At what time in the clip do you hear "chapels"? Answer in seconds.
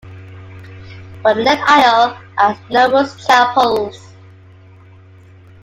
3.23-4.15